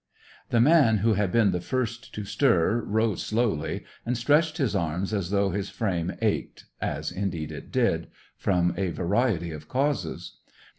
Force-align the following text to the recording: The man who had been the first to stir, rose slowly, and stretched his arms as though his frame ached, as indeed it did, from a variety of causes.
The 0.49 0.59
man 0.59 0.97
who 1.05 1.13
had 1.13 1.31
been 1.31 1.51
the 1.51 1.61
first 1.61 2.11
to 2.15 2.25
stir, 2.25 2.81
rose 2.87 3.21
slowly, 3.21 3.85
and 4.03 4.17
stretched 4.17 4.57
his 4.57 4.75
arms 4.75 5.13
as 5.13 5.29
though 5.29 5.51
his 5.51 5.69
frame 5.69 6.13
ached, 6.23 6.65
as 6.81 7.11
indeed 7.11 7.51
it 7.51 7.71
did, 7.71 8.07
from 8.35 8.73
a 8.77 8.89
variety 8.89 9.51
of 9.51 9.67
causes. 9.67 10.37